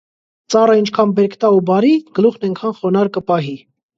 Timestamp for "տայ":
1.43-1.51